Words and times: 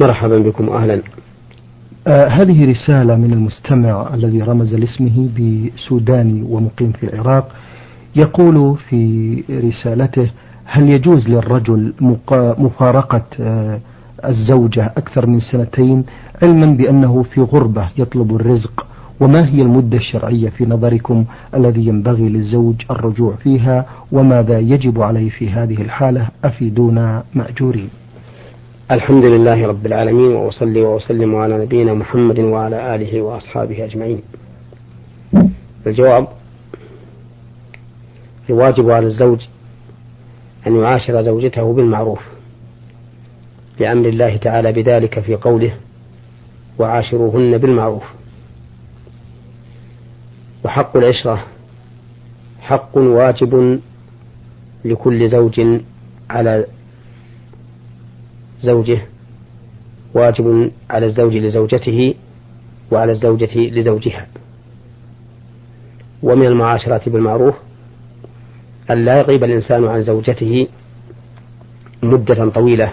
مرحبا 0.00 0.38
بكم 0.38 0.68
أهلا. 0.68 1.02
آه 2.06 2.26
هذه 2.26 2.70
رسالة 2.70 3.16
من 3.16 3.32
المستمع 3.32 4.14
الذي 4.14 4.42
رمز 4.42 4.74
لاسمه 4.74 5.28
بسوداني 5.38 6.42
ومقيم 6.42 6.92
في 6.92 7.02
العراق. 7.14 7.48
يقول 8.16 8.76
في 8.88 9.42
رسالته 9.50 10.30
هل 10.64 10.94
يجوز 10.94 11.28
للرجل 11.28 11.92
مفارقة 12.58 13.22
آه 13.40 13.80
الزوجة 14.24 14.86
أكثر 14.96 15.26
من 15.26 15.40
سنتين 15.40 16.04
علما 16.42 16.66
بأنه 16.66 17.22
في 17.22 17.40
غربة 17.40 17.88
يطلب 17.98 18.36
الرزق؟ 18.36 18.86
وما 19.20 19.48
هي 19.48 19.62
المدة 19.62 19.96
الشرعية 19.96 20.48
في 20.48 20.66
نظركم 20.66 21.24
الذي 21.54 21.86
ينبغي 21.86 22.28
للزوج 22.28 22.74
الرجوع 22.90 23.34
فيها؟ 23.34 23.86
وماذا 24.12 24.58
يجب 24.58 25.00
عليه 25.02 25.30
في 25.30 25.50
هذه 25.50 25.82
الحالة؟ 25.82 26.28
أفيدونا 26.44 27.22
مأجورين. 27.34 27.88
الحمد 28.90 29.24
لله 29.24 29.66
رب 29.66 29.86
العالمين 29.86 30.32
وأصلي 30.32 30.80
وأسلم 30.82 31.36
على 31.36 31.58
نبينا 31.58 31.94
محمد 31.94 32.38
وعلى 32.38 32.94
آله 32.94 33.22
وأصحابه 33.22 33.84
أجمعين. 33.84 34.22
الجواب 35.86 36.28
الواجب 38.50 38.90
على 38.90 39.06
الزوج 39.06 39.40
أن 40.66 40.76
يعاشر 40.76 41.22
زوجته 41.22 41.72
بالمعروف 41.72 42.20
لأمر 43.80 44.08
الله 44.08 44.36
تعالى 44.36 44.72
بذلك 44.72 45.20
في 45.20 45.34
قوله 45.34 45.74
وعاشروهن 46.78 47.58
بالمعروف 47.58 48.04
وحق 50.64 50.96
العشرة 50.96 51.44
حق 52.60 52.98
واجب 52.98 53.80
لكل 54.84 55.28
زوج 55.30 55.60
على 56.30 56.66
زوجه 58.66 59.00
واجب 60.14 60.70
على 60.90 61.06
الزوج 61.06 61.36
لزوجته 61.36 62.14
وعلى 62.90 63.12
الزوجة 63.12 63.56
لزوجها. 63.56 64.26
ومن 66.22 66.46
المعاشرات 66.46 67.08
بالمعروف 67.08 67.54
أن 68.90 69.04
لا 69.04 69.18
يغيب 69.18 69.44
الإنسان 69.44 69.84
عن 69.84 70.02
زوجته 70.02 70.66
مدة 72.02 72.48
طويلة 72.48 72.92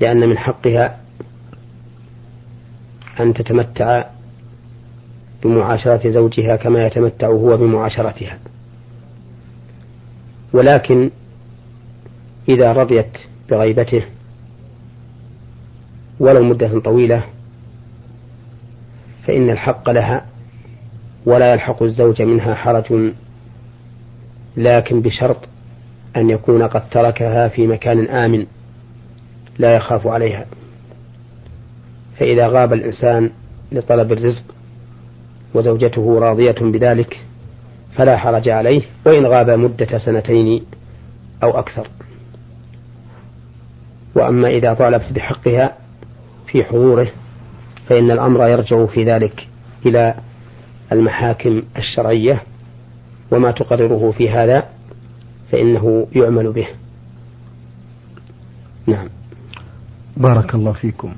لأن 0.00 0.28
من 0.28 0.38
حقها 0.38 0.98
أن 3.20 3.34
تتمتع 3.34 4.04
بمعاشرة 5.42 6.10
زوجها 6.10 6.56
كما 6.56 6.86
يتمتع 6.86 7.26
هو 7.26 7.56
بمعاشرتها. 7.56 8.38
ولكن 10.52 11.10
إذا 12.48 12.72
رضيت 12.72 13.18
بغيبته. 13.50 14.02
ولو 16.20 16.42
مدة 16.42 16.80
طويلة 16.80 17.22
فإن 19.26 19.50
الحق 19.50 19.90
لها 19.90 20.26
ولا 21.26 21.52
يلحق 21.52 21.82
الزوج 21.82 22.22
منها 22.22 22.54
حرج 22.54 23.12
لكن 24.56 25.00
بشرط 25.00 25.36
أن 26.16 26.30
يكون 26.30 26.62
قد 26.62 26.88
تركها 26.90 27.48
في 27.48 27.66
مكان 27.66 28.08
آمن 28.08 28.46
لا 29.58 29.76
يخاف 29.76 30.06
عليها. 30.06 30.46
فإذا 32.18 32.48
غاب 32.48 32.72
الإنسان 32.72 33.30
لطلب 33.72 34.12
الرزق 34.12 34.42
وزوجته 35.54 36.18
راضية 36.18 36.56
بذلك 36.60 37.20
فلا 37.94 38.16
حرج 38.16 38.48
عليه 38.48 38.82
وإن 39.06 39.26
غاب 39.26 39.50
مدة 39.50 39.98
سنتين 39.98 40.64
أو 41.42 41.58
أكثر. 41.58 41.88
وأما 44.16 44.48
إذا 44.48 44.74
طالبت 44.74 45.12
بحقها 45.12 45.72
في 46.46 46.64
حضوره 46.64 47.08
فإن 47.88 48.10
الأمر 48.10 48.48
يرجع 48.48 48.86
في 48.86 49.04
ذلك 49.04 49.48
إلى 49.86 50.14
المحاكم 50.92 51.62
الشرعية 51.78 52.42
وما 53.30 53.50
تقرره 53.50 54.14
في 54.18 54.30
هذا 54.30 54.64
فإنه 55.52 56.06
يعمل 56.12 56.52
به. 56.52 56.66
نعم. 58.86 59.08
بارك 60.16 60.54
الله 60.54 60.72
فيكم. 60.72 61.14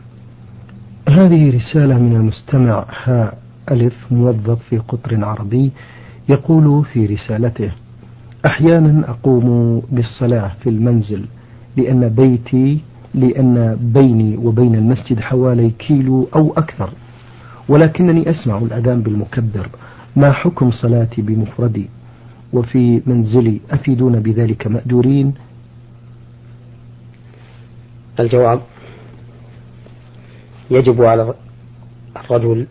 هذه 1.08 1.56
رسالة 1.56 1.98
من 1.98 2.16
المستمع 2.16 2.86
هاء 3.04 3.38
ألف 3.70 3.94
موظف 4.10 4.58
في 4.70 4.78
قطر 4.78 5.24
عربي 5.24 5.72
يقول 6.28 6.84
في 6.84 7.06
رسالته 7.06 7.72
أحيانا 8.46 9.10
أقوم 9.10 9.80
بالصلاة 9.90 10.52
في 10.62 10.68
المنزل 10.70 11.24
لأن 11.76 12.08
بيتي 12.08 12.80
لأن 13.14 13.78
بيني 13.80 14.36
وبين 14.36 14.74
المسجد 14.74 15.20
حوالي 15.20 15.70
كيلو 15.70 16.28
أو 16.34 16.52
أكثر. 16.56 16.90
ولكنني 17.68 18.30
أسمع 18.30 18.58
الأذان 18.58 19.02
بالمكبر. 19.02 19.68
ما 20.16 20.32
حكم 20.32 20.70
صلاتي 20.70 21.22
بمفردي؟ 21.22 21.88
وفي 22.52 23.02
منزلي 23.06 23.60
أفيدون 23.70 24.20
بذلك 24.20 24.66
مأجورين 24.66 25.34
الجواب 28.20 28.60
يجب 30.70 31.02
على 31.02 31.34
الرجل 32.16 32.66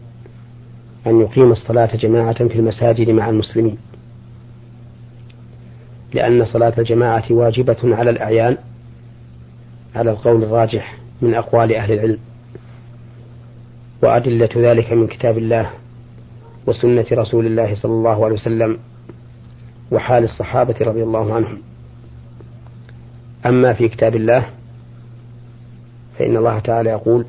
أن 1.07 1.19
يقيم 1.19 1.52
الصلاة 1.52 1.96
جماعة 1.96 2.47
في 2.47 2.56
المساجد 2.59 3.09
مع 3.09 3.30
المسلمين 3.30 3.78
لأن 6.13 6.46
صلاة 6.46 6.74
الجماعة 6.78 7.24
واجبة 7.30 7.78
على 7.84 8.09
الأعيان. 8.09 8.57
على 9.97 10.12
القول 10.12 10.44
الراجح 10.44 10.97
من 11.22 11.34
أقوال 11.34 11.75
أهل 11.75 11.94
العلم. 11.94 12.18
وأدلة 14.03 14.50
ذلك 14.56 14.94
من 14.94 15.08
كتاب 15.08 15.38
الله 15.38 15.69
وسنة 16.68 17.06
رسول 17.12 17.46
الله 17.46 17.75
صلى 17.75 17.91
الله 17.91 18.25
عليه 18.25 18.36
وسلم 18.36 18.78
وحال 19.91 20.24
الصحابة 20.24 20.75
رضي 20.81 21.03
الله 21.03 21.34
عنهم. 21.34 21.57
أما 23.46 23.74
في 23.74 23.90
كتاب 23.90 24.16
الله 24.16 24.46
فإن 26.19 26.38
الله 26.38 26.59
تعالى 26.59 26.90
يقول 26.90 27.25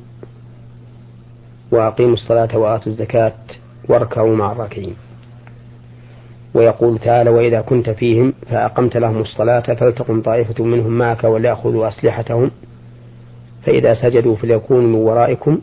وأقيموا 1.71 2.13
الصلاة 2.13 2.57
وآتوا 2.57 2.91
الزكاة 2.91 3.33
واركعوا 3.89 4.35
مع 4.35 4.51
الراكعين. 4.51 4.95
ويقول 6.53 6.99
تعالى 6.99 7.29
وإذا 7.29 7.61
كنت 7.61 7.89
فيهم 7.89 8.33
فأقمت 8.49 8.97
لهم 8.97 9.21
الصلاة 9.21 9.73
فلتقم 9.73 10.21
طائفة 10.21 10.63
منهم 10.63 10.97
معك 10.97 11.23
وليأخذوا 11.23 11.87
أسلحتهم 11.87 12.51
فإذا 13.65 13.93
سجدوا 13.93 14.35
فليكونوا 14.35 14.87
من 14.87 14.95
ورائكم 14.95 15.59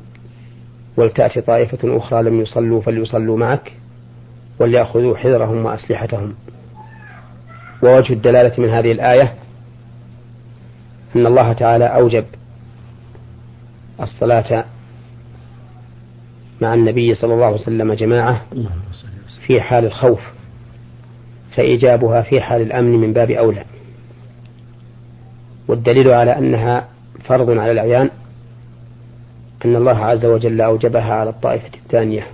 ولتأتي 0.96 1.40
طائفة 1.40 1.96
أخرى 1.96 2.22
لم 2.22 2.40
يصلوا 2.40 2.80
فليصلوا 2.80 3.38
معك 3.38 3.72
وليأخذوا 4.58 5.16
حذرهم 5.16 5.64
وأسلحتهم. 5.64 6.34
ووجه 7.82 8.12
الدلالة 8.12 8.52
من 8.58 8.68
هذه 8.68 8.92
الآية 8.92 9.34
أن 11.16 11.26
الله 11.26 11.52
تعالى 11.52 11.84
أوجب 11.84 12.24
الصلاة 14.00 14.64
مع 16.60 16.74
النبي 16.74 17.14
صلى 17.14 17.34
الله 17.34 17.46
عليه 17.46 17.56
وسلم 17.56 17.92
جماعة 17.92 18.42
في 19.46 19.60
حال 19.60 19.84
الخوف 19.84 20.20
فإيجابها 21.56 22.22
في 22.22 22.40
حال 22.40 22.62
الأمن 22.62 22.92
من 22.92 23.12
باب 23.12 23.30
أولى. 23.30 23.64
والدليل 25.68 26.10
على 26.10 26.38
أنها 26.38 26.88
فرض 27.24 27.50
على 27.50 27.72
الأعيان 27.72 28.10
أن 29.64 29.76
الله 29.76 29.98
عز 29.98 30.24
وجل 30.24 30.60
أوجبها 30.60 31.14
على 31.14 31.30
الطائفة 31.30 31.70
الثانية. 31.84 32.26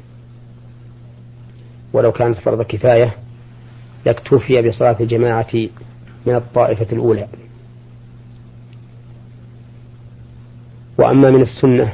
ولو 1.92 2.12
كانت 2.12 2.38
فرض 2.38 2.62
كفاية 2.62 3.14
لاكتفي 4.06 4.68
بصلاة 4.68 4.96
الجماعة 5.00 5.68
من 6.26 6.34
الطائفة 6.34 6.86
الأولى. 6.92 7.28
وأما 10.98 11.30
من 11.30 11.42
السنة 11.42 11.92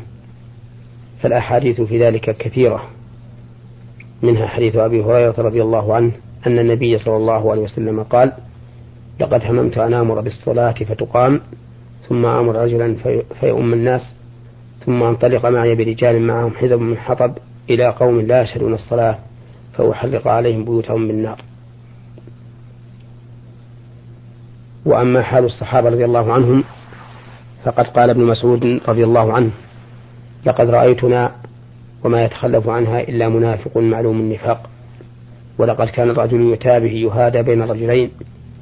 فالأحاديث 1.22 1.80
في 1.80 2.04
ذلك 2.04 2.36
كثيرة 2.36 2.84
منها 4.22 4.46
حديث 4.46 4.76
أبي 4.76 5.02
هريرة 5.02 5.34
رضي 5.38 5.62
الله 5.62 5.94
عنه 5.94 6.12
أن 6.46 6.58
النبي 6.58 6.98
صلى 6.98 7.16
الله 7.16 7.50
عليه 7.50 7.62
وسلم 7.62 8.02
قال 8.02 8.32
لقد 9.20 9.44
هممت 9.44 9.78
أن 9.78 9.94
آمر 9.94 10.20
بالصلاة 10.20 10.72
فتقام 10.72 11.40
ثم 12.08 12.26
آمر 12.26 12.56
رجلا 12.56 12.96
فيؤم 13.40 13.72
الناس 13.72 14.14
ثم 14.86 15.02
انطلق 15.02 15.46
معي 15.46 15.74
برجال 15.74 16.22
معهم 16.22 16.50
حزب 16.50 16.80
من 16.80 16.96
حطب 16.96 17.32
إلى 17.70 17.88
قوم 17.88 18.20
لا 18.20 18.42
يشهدون 18.42 18.74
الصلاة 18.74 19.18
فأحرق 19.72 20.28
عليهم 20.28 20.64
بيوتهم 20.64 21.08
بالنار. 21.08 21.40
وأما 24.84 25.22
حال 25.22 25.44
الصحابة 25.44 25.88
رضي 25.88 26.04
الله 26.04 26.32
عنهم 26.32 26.64
فقد 27.64 27.86
قال 27.86 28.10
ابن 28.10 28.24
مسعود 28.24 28.80
رضي 28.88 29.04
الله 29.04 29.32
عنه 29.32 29.50
لقد 30.46 30.70
رأيتنا 30.70 31.32
وما 32.04 32.24
يتخلف 32.24 32.68
عنها 32.68 33.00
إلا 33.00 33.28
منافق 33.28 33.76
معلوم 33.76 34.20
النفاق 34.20 34.70
ولقد 35.58 35.88
كان 35.88 36.10
الرجل 36.10 36.52
يتابه 36.52 36.92
يهادى 36.92 37.42
بين 37.42 37.62
الرجلين 37.62 38.10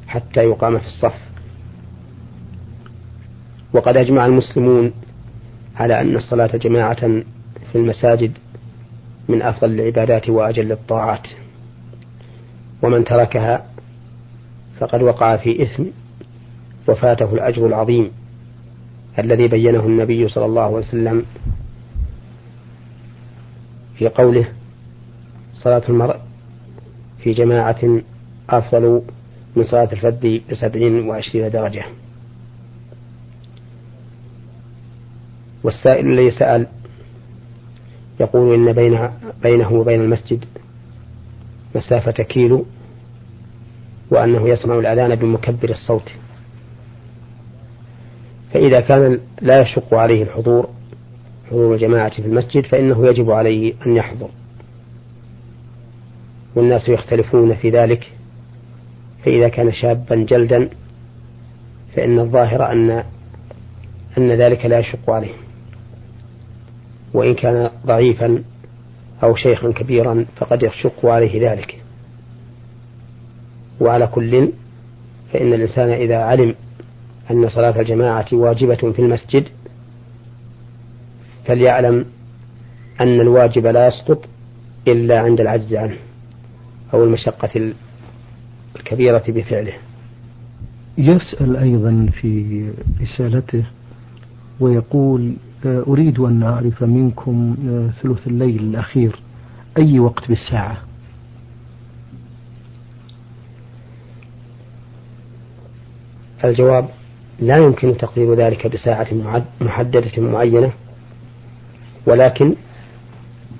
حتى 0.08 0.40
يقام 0.40 0.78
في 0.78 0.86
الصف 0.86 1.25
وقد 3.72 3.96
أجمع 3.96 4.26
المسلمون 4.26 4.92
على 5.76 6.00
أن 6.00 6.16
الصلاة 6.16 6.56
جماعة 6.56 7.00
في 7.72 7.74
المساجد 7.74 8.32
من 9.28 9.42
أفضل 9.42 9.70
العبادات 9.70 10.28
وأجل 10.28 10.72
الطاعات. 10.72 11.26
ومن 12.82 13.04
تركها 13.04 13.66
فقد 14.80 15.02
وقع 15.02 15.36
في 15.36 15.62
إثم 15.62 15.82
وفاته 16.88 17.34
الأجر 17.34 17.66
العظيم 17.66 18.10
الذي 19.18 19.48
بينه 19.48 19.86
النبي 19.86 20.28
صلى 20.28 20.44
الله 20.44 20.62
عليه 20.62 20.76
وسلم 20.76 21.24
في 23.98 24.08
قوله 24.08 24.48
صلاة 25.54 25.82
المرء 25.88 26.16
في 27.18 27.32
جماعة 27.32 28.00
أفضل 28.50 29.02
من 29.56 29.64
صلاة 29.64 29.88
الفرد 29.92 30.42
بسبعين 30.50 31.08
وعشرين 31.08 31.50
درجة. 31.50 31.84
والسائل 35.62 36.06
الذي 36.06 36.30
سأل 36.30 36.66
يقول 38.20 38.54
إن 38.54 38.72
بين 38.72 39.10
بينه 39.42 39.72
وبين 39.72 40.00
المسجد 40.00 40.44
مسافة 41.74 42.22
كيلو 42.22 42.66
وأنه 44.10 44.48
يسمع 44.48 44.78
الأذان 44.78 45.14
بمكبر 45.14 45.70
الصوت. 45.70 46.12
فإذا 48.52 48.80
كان 48.80 49.20
لا 49.42 49.60
يشق 49.60 49.94
عليه 49.94 50.22
الحضور 50.22 50.68
حضور 51.50 51.74
الجماعة 51.74 52.10
في 52.10 52.26
المسجد 52.26 52.66
فإنه 52.66 53.06
يجب 53.06 53.30
عليه 53.30 53.74
أن 53.86 53.96
يحضر. 53.96 54.28
والناس 56.54 56.88
يختلفون 56.88 57.54
في 57.54 57.70
ذلك 57.70 58.12
فإذا 59.24 59.48
كان 59.48 59.72
شابا 59.72 60.16
جلدا 60.16 60.68
فإن 61.96 62.18
الظاهر 62.18 62.72
أن 62.72 63.04
أن 64.18 64.32
ذلك 64.32 64.66
لا 64.66 64.78
يشق 64.78 65.10
عليه. 65.10 65.45
وإن 67.16 67.34
كان 67.34 67.70
ضعيفا 67.86 68.42
أو 69.22 69.36
شيخا 69.36 69.72
كبيرا 69.72 70.26
فقد 70.36 70.62
يشق 70.62 71.06
عليه 71.06 71.52
ذلك. 71.52 71.80
وعلى 73.80 74.06
كل 74.06 74.48
فإن 75.32 75.52
الإنسان 75.52 75.90
إذا 75.90 76.16
علم 76.16 76.54
أن 77.30 77.48
صلاة 77.48 77.80
الجماعة 77.80 78.26
واجبة 78.32 78.92
في 78.92 78.98
المسجد 78.98 79.44
فليعلم 81.46 82.04
أن 83.00 83.20
الواجب 83.20 83.66
لا 83.66 83.86
يسقط 83.86 84.24
إلا 84.88 85.20
عند 85.20 85.40
العجز 85.40 85.74
عنه 85.74 85.96
أو 86.94 87.04
المشقة 87.04 87.72
الكبيرة 88.76 89.24
بفعله. 89.28 89.72
يسأل 90.98 91.56
أيضا 91.56 92.08
في 92.20 92.62
رسالته 93.02 93.64
ويقول 94.60 95.36
أريد 95.64 96.18
أن 96.18 96.42
أعرف 96.42 96.82
منكم 96.82 97.56
آه، 97.68 97.90
ثلث 98.02 98.26
الليل 98.26 98.62
الأخير 98.62 99.20
أي 99.78 100.00
وقت 100.00 100.28
بالساعة؟ 100.28 100.78
الجواب 106.44 106.88
لا 107.40 107.56
يمكن 107.56 107.96
تقدير 107.96 108.34
ذلك 108.34 108.66
بساعة 108.66 109.06
محددة 109.60 110.22
معينة 110.22 110.72
ولكن 112.06 112.54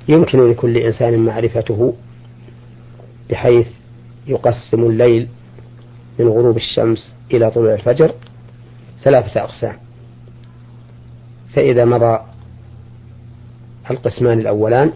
يمكن 0.08 0.50
لكل 0.50 0.76
إنسان 0.76 1.24
معرفته 1.24 1.94
بحيث 3.30 3.66
يقسم 4.26 4.82
الليل 4.82 5.28
من 6.18 6.28
غروب 6.28 6.56
الشمس 6.56 7.14
إلى 7.32 7.50
طلوع 7.50 7.74
الفجر 7.74 8.12
ثلاثة 9.02 9.40
أقسام. 9.40 9.85
فإذا 11.56 11.84
مضى 11.84 12.18
القسمان 13.90 14.38
الأولان 14.38 14.92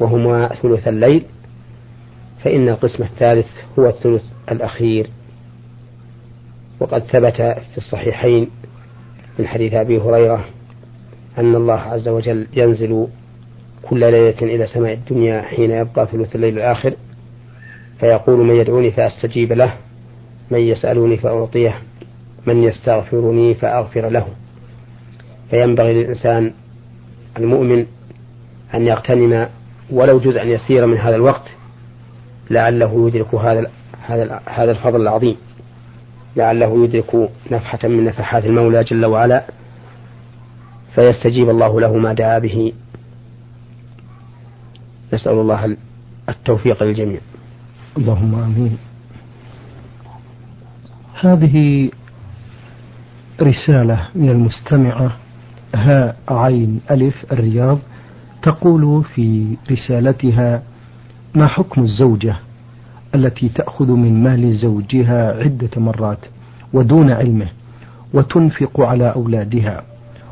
وهما 0.00 0.48
ثلث 0.48 0.88
الليل 0.88 1.24
فإن 2.44 2.68
القسم 2.68 3.02
الثالث 3.02 3.46
هو 3.78 3.88
الثلث 3.88 4.22
الأخير. 4.50 5.10
وقد 6.80 7.02
ثبت 7.04 7.36
في 7.72 7.78
الصحيحين 7.78 8.50
من 9.38 9.46
حديث 9.46 9.74
أبي 9.74 9.98
هريرة 9.98 10.44
أن 11.38 11.54
الله 11.54 11.80
عز 11.80 12.08
وجل 12.08 12.46
ينزل 12.56 13.06
كل 13.82 14.00
ليلة 14.00 14.42
إلى 14.42 14.66
سماء 14.66 14.92
الدنيا 14.92 15.42
حين 15.42 15.70
يبقى 15.70 16.06
ثلث 16.06 16.34
الليل 16.34 16.58
الآخر 16.58 16.94
فيقول 18.00 18.46
من 18.46 18.54
يدعوني 18.54 18.90
فأستجيب 18.90 19.52
له 19.52 19.74
من 20.50 20.58
يسألني 20.58 21.16
فأعطيه 21.16 21.74
من 22.46 22.62
يستغفرني 22.62 23.54
فأغفر 23.54 24.08
له. 24.08 24.26
فينبغي 25.50 25.92
للإنسان 25.92 26.52
المؤمن 27.38 27.86
أن 28.74 28.86
يغتنم 28.86 29.48
ولو 29.90 30.18
جزءا 30.18 30.42
يسيرا 30.42 30.86
من 30.86 30.98
هذا 30.98 31.16
الوقت 31.16 31.56
لعله 32.50 33.08
يدرك 33.08 33.34
هذا 33.34 33.70
هذا 34.06 34.40
هذا 34.46 34.70
الفضل 34.70 35.00
العظيم. 35.00 35.36
لعله 36.36 36.84
يدرك 36.84 37.30
نفحة 37.50 37.88
من 37.88 38.04
نفحات 38.04 38.44
المولى 38.44 38.84
جل 38.84 39.04
وعلا. 39.04 39.44
فيستجيب 40.94 41.50
الله 41.50 41.80
له 41.80 41.96
ما 41.96 42.12
دعا 42.12 42.38
به. 42.38 42.72
نسأل 45.12 45.32
الله 45.32 45.76
التوفيق 46.28 46.82
للجميع. 46.82 47.20
اللهم 47.96 48.34
آمين. 48.34 48.78
هذه 51.20 51.90
رسالة 53.42 54.08
من 54.14 54.28
المستمعة 54.28 55.16
هاء 55.74 56.16
عين 56.28 56.80
ألف 56.90 57.32
الرياض 57.32 57.78
تقول 58.42 59.04
في 59.04 59.56
رسالتها 59.70 60.62
ما 61.34 61.46
حكم 61.46 61.82
الزوجة 61.82 62.36
التي 63.14 63.48
تأخذ 63.48 63.90
من 63.90 64.22
مال 64.22 64.54
زوجها 64.54 65.32
عدة 65.42 65.70
مرات 65.76 66.18
ودون 66.72 67.10
علمه 67.10 67.48
وتنفق 68.14 68.80
على 68.80 69.12
أولادها 69.12 69.82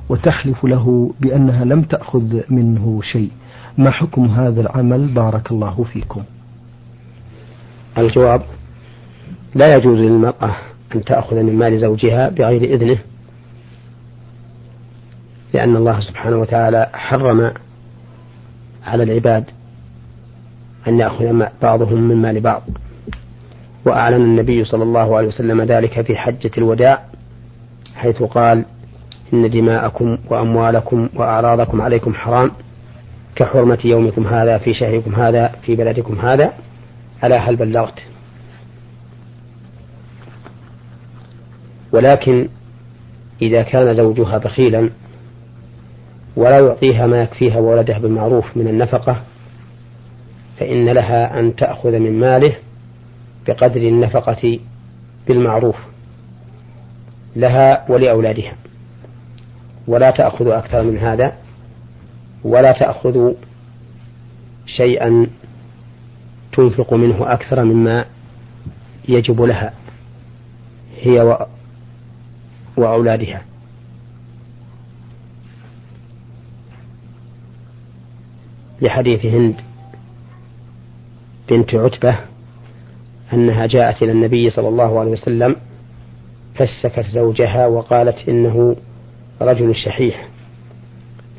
وتحلف 0.09 0.65
له 0.65 1.15
بأنها 1.21 1.65
لم 1.65 1.83
تأخذ 1.83 2.41
منه 2.51 3.01
شيء؟ 3.03 3.31
ما 3.79 3.91
حكم 3.91 4.25
هذا 4.27 4.61
العمل؟ 4.61 5.07
بارك 5.07 5.51
الله 5.51 5.85
فيكم. 5.93 6.23
الجواب 7.99 8.43
لا 9.55 9.77
يجوز 9.77 9.99
للمرأة 9.99 10.57
أن 10.95 11.05
تأخذ 11.05 11.43
من 11.43 11.57
مال 11.57 11.79
زوجها 11.79 12.29
بغير 12.29 12.75
إذنه 12.75 12.99
لأن 15.53 15.77
الله 15.77 16.01
سبحانه 16.01 16.37
وتعالى 16.37 16.91
حرم 16.95 17.53
على 18.87 19.03
العباد 19.03 19.45
أن 20.89 20.99
يأخذ 20.99 21.47
بعضهم 21.63 22.09
من 22.09 22.17
مال 22.17 22.41
بعض. 22.41 22.63
وأعلن 23.85 24.23
النبي 24.23 24.65
صلى 24.65 24.83
الله 24.83 25.17
عليه 25.17 25.29
وسلم 25.29 25.63
ذلك 25.63 26.01
في 26.01 26.17
حجة 26.17 26.51
الوداع 26.59 27.05
حيث 27.97 28.23
قال 28.23 28.65
إن 29.33 29.51
دماءكم 29.51 30.19
وأموالكم 30.31 31.09
وأعراضكم 31.15 31.83
عليكم 31.83 32.15
حرام 32.15 32.51
كحرمة 33.37 33.79
يومكم 33.85 34.27
هذا 34.27 34.59
في 34.59 34.75
شهركم 34.75 35.15
هذا 35.15 35.53
في 35.63 35.77
بلدكم 35.77 36.19
هذا 36.19 36.53
ألا 37.25 37.39
هل 37.39 37.57
بلغت؟ 37.57 38.03
ولكن 41.93 42.49
إذا 43.43 43.63
كان 43.63 43.97
زوجها 43.97 44.39
بخيلا 44.39 44.91
ولا 46.39 46.59
يعطيها 46.59 47.07
ما 47.07 47.23
يكفيها 47.23 47.59
وولدها 47.59 47.99
بالمعروف 47.99 48.57
من 48.57 48.69
النفقة 48.69 49.23
فإن 50.59 50.89
لها 50.89 51.41
أن 51.41 51.57
تأخذ 51.57 51.99
من 51.99 52.21
ماله 52.21 52.57
بقدر 53.47 53.81
النفقة 53.81 54.59
بالمعروف 55.29 55.77
لها 57.37 57.85
ولأولادها. 57.89 58.53
ولا 59.87 60.11
تأخذ 60.11 60.47
أكثر 60.47 60.83
من 60.83 60.99
هذا 60.99 61.33
ولا 62.45 62.73
تأخذ 62.73 63.33
شيئا 64.67 65.27
تنفق 66.53 66.95
منه 66.95 67.33
أكثر 67.33 67.65
مما 67.65 68.05
يجب 69.09 69.43
لها 69.43 69.73
هي 71.01 71.39
وأولادها. 72.77 73.43
لحديث 78.83 79.27
هند 79.27 79.55
بنت 81.51 81.75
عتبة 81.75 82.19
أنها 83.33 83.67
جاءت 83.67 84.03
إلى 84.03 84.13
النبي 84.13 84.51
صلى 84.51 84.69
الله 84.69 85.01
عليه 85.01 85.11
وسلم 85.11 85.57
فسكت 86.55 87.07
زوجها 87.07 87.67
وقالت 87.67 88.29
إنه 88.29 88.77
رجل 89.41 89.75
شحيح 89.75 90.29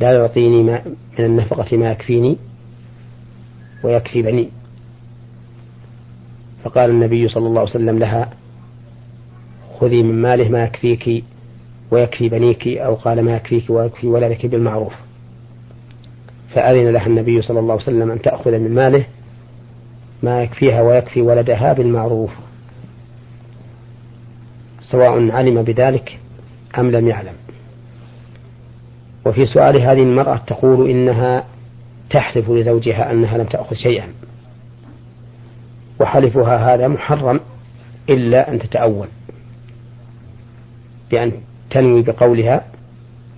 لا 0.01 0.11
يعطيني 0.11 0.63
ما 0.63 0.81
من 1.19 1.25
النفقة 1.25 1.77
ما 1.77 1.91
يكفيني 1.91 2.37
ويكفي 3.83 4.21
بني. 4.21 4.49
فقال 6.63 6.89
النبي 6.89 7.27
صلى 7.27 7.47
الله 7.47 7.59
عليه 7.59 7.69
وسلم 7.69 7.99
لها 7.99 8.33
خذي 9.79 10.03
من 10.03 10.21
ماله 10.21 10.49
ما 10.49 10.63
يكفيك 10.63 11.23
ويكفي 11.91 12.29
بنيك 12.29 12.67
أو 12.67 12.95
قال 12.95 13.21
ما 13.21 13.35
يكفيك 13.35 13.69
ويكفي 13.69 14.07
ولدك 14.07 14.45
بالمعروف. 14.45 14.93
فأذن 16.53 16.87
لها 16.87 17.05
النبي 17.05 17.41
صلى 17.41 17.59
الله 17.59 17.73
عليه 17.73 17.83
وسلم 17.83 18.11
أن 18.11 18.21
تأخذ 18.21 18.51
من 18.51 18.73
ماله 18.73 19.05
ما 20.23 20.43
يكفيها 20.43 20.81
ويكفي 20.81 21.21
ولدها 21.21 21.73
بالمعروف. 21.73 22.31
سواء 24.81 25.31
علم 25.31 25.63
بذلك 25.63 26.19
أم 26.77 26.91
لم 26.91 27.07
يعلم. 27.07 27.33
وفي 29.25 29.45
سؤال 29.45 29.81
هذه 29.81 30.03
المرأة 30.03 30.37
تقول 30.47 30.89
إنها 30.89 31.45
تحلف 32.09 32.49
لزوجها 32.49 33.11
أنها 33.11 33.37
لم 33.37 33.45
تأخذ 33.45 33.75
شيئا. 33.75 34.07
وحلفها 35.99 36.73
هذا 36.73 36.87
محرم 36.87 37.39
إلا 38.09 38.51
أن 38.51 38.59
تتأول. 38.59 39.07
بأن 41.11 41.31
تنوي 41.69 42.01
بقولها 42.01 42.63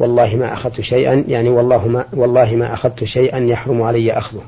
والله 0.02 0.36
ما 0.36 0.54
أخذت 0.54 0.82
شيئا 0.82 1.14
يعني 1.28 1.50
والله 1.50 1.88
ما 1.88 2.06
والله 2.14 2.56
ما 2.56 2.74
أخذت 2.74 3.04
شيئا 3.04 3.40
يحرم 3.40 3.82
علي 3.82 4.12
أخذه. 4.12 4.42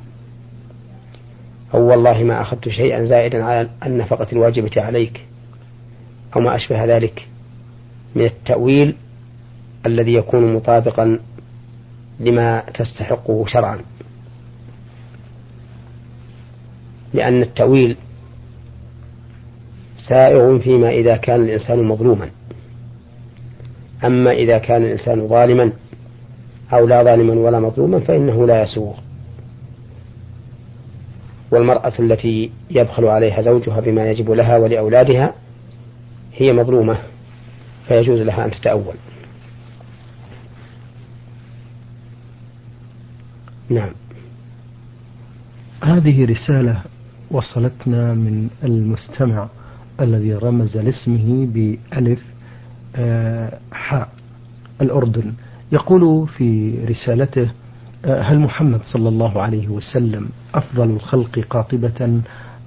أو 1.74 1.89
والله 1.89 2.24
ما 2.24 2.41
أخذت 2.41 2.69
شيئا 2.69 3.05
زائدا 3.05 3.43
على 3.43 3.69
النفقة 3.86 4.27
الواجبة 4.33 4.81
عليك. 4.81 5.25
أو 6.36 6.41
ما 6.41 6.55
أشبه 6.55 6.86
ذلك 6.86 7.27
من 8.15 8.25
التأويل 8.25 8.95
الذي 9.86 10.13
يكون 10.13 10.53
مطابقا 10.53 11.19
لما 12.19 12.63
تستحقه 12.74 13.45
شرعا. 13.48 13.79
لأن 17.13 17.41
التأويل 17.41 17.98
سائغ 20.10 20.60
فيما 20.60 20.89
إذا 20.89 21.17
كان 21.17 21.41
الإنسان 21.41 21.83
مظلوما. 21.83 22.29
أما 24.05 24.31
إذا 24.31 24.57
كان 24.57 24.83
الإنسان 24.83 25.27
ظالما 25.27 25.72
أو 26.74 26.88
لا 26.88 27.03
ظالما 27.03 27.33
ولا 27.33 27.60
مظلوما 27.60 28.00
فإنه 28.00 28.48
لا 28.48 28.63
يسوغ. 28.63 28.93
والمرأة 31.51 31.93
التي 32.00 32.51
يبخل 32.72 33.05
عليها 33.05 33.41
زوجها 33.41 33.79
بما 33.79 34.12
يجب 34.12 34.31
لها 34.31 34.57
ولأولادها 34.57 35.33
هي 36.33 36.53
مظلومة 36.53 36.98
فيجوز 37.88 38.19
لها 38.19 38.45
أن 38.45 38.51
تتأول. 38.51 38.95
نعم. 43.69 43.91
هذه 45.83 46.25
رسالة 46.25 46.81
وصلتنا 47.31 48.13
من 48.13 48.50
المستمع 48.63 49.48
الذي 50.01 50.33
رمز 50.33 50.77
لاسمه 50.77 51.48
بألف 51.53 52.19
حاء 53.72 54.10
الأردن. 54.82 55.34
يقول 55.72 56.28
في 56.28 56.76
رسالته 56.86 57.50
آه، 58.06 58.22
هل 58.22 58.40
محمد 58.40 58.82
صلى 58.84 59.10
الله 59.10 59.42
عليه 59.42 59.68
وسلم 59.68 60.30
أفضل 60.56 60.90
الخلق 60.90 61.40
قاطبة 61.40 62.22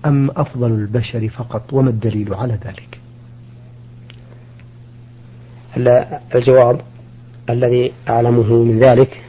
أم 0.07 0.31
أفضل 0.31 0.73
البشر 0.73 1.29
فقط؟ 1.29 1.73
وما 1.73 1.91
الدليل 1.91 2.35
على 2.35 2.59
ذلك؟ 2.65 2.99
الجواب 6.35 6.81
الذي 7.51 7.93
أعلمه 8.09 8.55
من 8.65 8.81
ذلك 8.81 9.23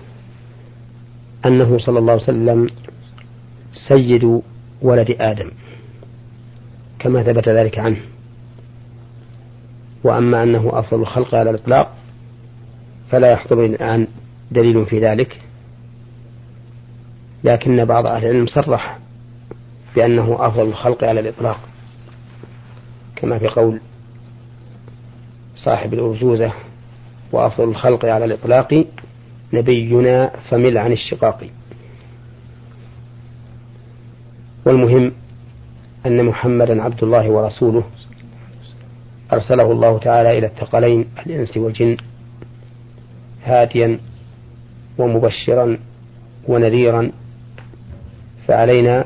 أنه 1.46 1.78
صلى 1.78 2.00
الله 2.00 2.12
عليه 2.12 2.24
وسلم 2.24 2.70
سيد 3.88 4.42
ولد 4.82 5.16
آدم 5.20 5.52
كما 7.00 7.24
ثبت 7.24 7.50
ذلك 7.50 7.80
عنه. 7.80 7.98
وأما 10.04 10.44
أنه 10.44 10.80
أفضل 10.80 11.02
الخلق 11.02 11.36
على 11.36 11.50
الإطلاق 11.50 11.94
فلا 13.12 13.32
يحضرني 13.32 13.66
الآن 13.76 14.08
دليل 14.52 14.86
في 14.86 15.00
ذلك. 15.00 15.42
لكن 17.44 17.86
بعض 17.86 18.06
أهل 18.06 18.26
العلم 18.26 18.48
صرح 18.48 19.00
بأنه 19.96 20.38
أفضل 20.40 20.68
الخلق 20.68 21.04
على 21.04 21.20
الإطلاق 21.20 21.60
كما 23.16 23.40
في 23.40 23.48
قول 23.48 23.80
صاحب 25.56 25.94
الأرجوزة 25.94 26.52
وأفضل 27.32 27.70
الخلق 27.70 28.06
على 28.06 28.26
الإطلاق 28.26 28.86
نبينا 29.54 30.32
فمل 30.50 30.78
عن 30.78 30.92
الشقاق. 30.92 31.48
والمهم 34.66 35.12
أن 36.06 36.26
محمدا 36.26 36.84
عبد 36.84 37.04
الله 37.04 37.30
ورسوله 37.30 37.84
أرسله 39.34 39.72
الله 39.72 39.98
تعالى 40.00 40.38
إلى 40.38 40.48
الثقلين 40.48 41.06
الإنس 41.26 41.58
والجن 41.58 41.98
هاديا 43.44 44.00
ومبشرا 44.98 45.78
ونذيرا. 46.48 47.12
فعلينا 48.48 49.06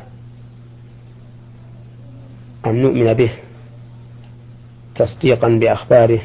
أن 2.66 2.82
نؤمن 2.82 3.14
به 3.14 3.32
تصديقا 4.96 5.48
بأخباره 5.48 6.22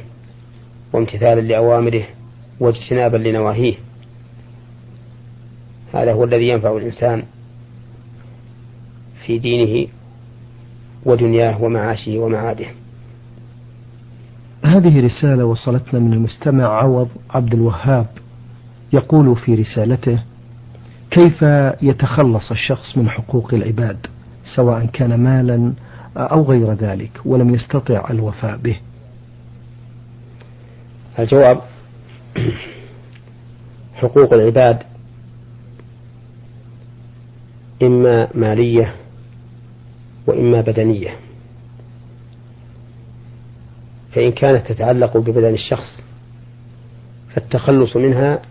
وامتثالا 0.93 1.41
لأوامره 1.41 2.05
واجتنابا 2.61 3.17
لنواهيه. 3.17 3.75
هذا 5.95 6.13
هو 6.13 6.25
الذي 6.25 6.49
ينفع 6.49 6.77
الإنسان 6.77 7.23
في 9.27 9.39
دينه 9.39 9.89
ودنياه 11.05 11.63
ومعاشه 11.63 12.19
ومعاده. 12.19 12.67
هذه 14.77 15.01
رسالة 15.01 15.45
وصلتنا 15.45 16.01
من 16.01 16.13
المستمع 16.13 16.65
عوض 16.65 17.09
عبد 17.31 17.55
الوهاب. 17.55 18.07
يقول 18.93 19.37
في 19.37 19.55
رسالته 19.55 20.23
كيف 21.11 21.43
يتخلص 21.83 22.51
الشخص 22.51 22.97
من 22.99 23.11
حقوق 23.11 23.55
العباد 23.55 24.07
سواء 24.57 24.87
كان 24.87 25.21
مالا 25.21 25.73
أو 26.17 26.43
غير 26.43 26.73
ذلك 26.73 27.11
ولم 27.25 27.55
يستطع 27.55 28.11
الوفاء 28.11 28.57
به؟ 28.57 28.77
الجواب 31.19 31.61
حقوق 33.95 34.33
العباد 34.33 34.83
إما 37.83 38.29
مالية 38.35 38.95
وإما 40.27 40.61
بدنية. 40.61 41.26
فإن 44.17 44.33
كانت 44.33 44.67
تتعلق 44.73 45.17
ببدن 45.17 45.55
الشخص 45.55 46.01
فالتخلص 47.35 47.97
منها 47.97 48.43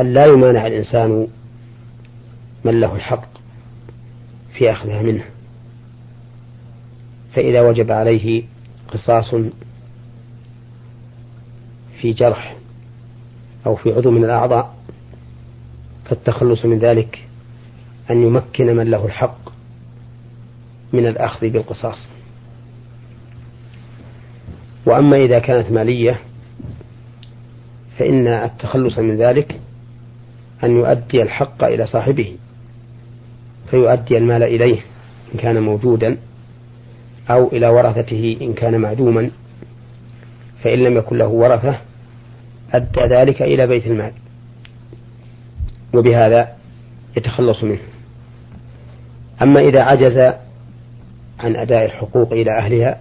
أن 0.00 0.12
لا 0.12 0.26
يمانع 0.26 0.66
الإنسان 0.66 1.28
من 2.64 2.80
له 2.80 2.94
الحق 2.94 3.28
في 4.52 4.70
أخذها 4.70 5.02
منه. 5.02 5.24
فإذا 7.34 7.60
وجب 7.60 7.90
عليه 7.90 8.44
قصاص 8.88 9.34
في 12.00 12.12
جرح 12.12 12.56
أو 13.66 13.76
في 13.76 13.92
عضو 13.92 14.10
من 14.10 14.24
الأعضاء 14.24 14.74
فالتخلص 16.04 16.64
من 16.64 16.78
ذلك 16.78 17.24
أن 18.10 18.22
يمكن 18.22 18.76
من 18.76 18.90
له 18.90 19.04
الحق. 19.06 19.39
من 20.92 21.06
الأخذ 21.06 21.48
بالقصاص. 21.48 22.08
وأما 24.86 25.16
إذا 25.16 25.38
كانت 25.38 25.70
مالية 25.72 26.20
فإن 27.98 28.26
التخلص 28.26 28.98
من 28.98 29.16
ذلك 29.16 29.60
أن 30.64 30.76
يؤدي 30.76 31.22
الحق 31.22 31.64
إلى 31.64 31.86
صاحبه 31.86 32.36
فيؤدي 33.70 34.18
المال 34.18 34.42
إليه 34.42 34.80
إن 35.34 35.38
كان 35.38 35.62
موجودا 35.62 36.16
أو 37.30 37.48
إلى 37.48 37.68
ورثته 37.68 38.36
إن 38.40 38.52
كان 38.54 38.80
معدوما 38.80 39.30
فإن 40.62 40.78
لم 40.78 40.96
يكن 40.96 41.18
له 41.18 41.26
ورثة 41.26 41.78
أدى 42.72 43.00
ذلك 43.00 43.42
إلى 43.42 43.66
بيت 43.66 43.86
المال. 43.86 44.12
وبهذا 45.94 46.48
يتخلص 47.16 47.64
منه. 47.64 47.80
أما 49.42 49.60
إذا 49.60 49.82
عجز 49.82 50.32
عن 51.44 51.56
أداء 51.56 51.84
الحقوق 51.84 52.32
إلى 52.32 52.58
أهلها 52.58 53.00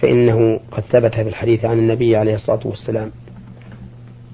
فإنه 0.00 0.60
قد 0.70 0.82
ثبت 0.82 1.14
في 1.14 1.28
الحديث 1.28 1.64
عن 1.64 1.78
النبي 1.78 2.16
عليه 2.16 2.34
الصلاة 2.34 2.60
والسلام 2.64 3.10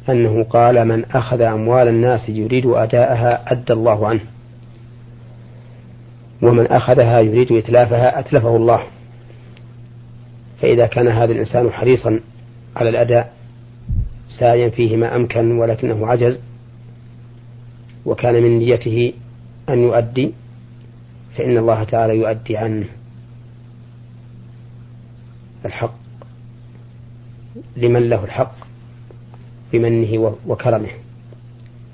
أنه 0.09 0.45
قال 0.45 0.89
من 0.89 1.05
أخذ 1.05 1.41
أموال 1.41 1.89
الناس 1.89 2.29
يريد 2.29 2.67
أداءها 2.67 3.53
أدى 3.53 3.73
الله 3.73 4.09
عنه 4.09 4.21
ومن 6.43 6.67
أخذها 6.67 7.21
يريد 7.21 7.53
إتلافها 7.53 8.21
أتلفه 8.21 8.57
الله. 8.57 8.83
فإذا 10.61 10.87
كان 10.87 11.09
هذا 11.09 11.33
الإنسان 11.33 11.71
حريصا 11.71 12.21
على 12.77 12.89
الأداء 12.89 13.33
سايا 14.39 14.69
فيه 14.69 14.97
ما 14.97 15.17
أمكن 15.17 15.59
ولكنه 15.59 16.07
عجز 16.07 16.41
وكان 18.07 18.43
من 18.43 18.59
نيته 18.59 19.13
أن 19.69 19.79
يؤدي 19.79 20.33
فإن 21.37 21.59
الله 21.59 21.85
تعالى 21.85 22.17
يؤدي 22.17 22.57
عنه 22.57 22.87
الحق 25.65 25.95
لمن 27.77 28.09
له 28.09 28.25
الحق 28.25 28.55
بمنه 29.73 30.37
وكرمه 30.47 30.91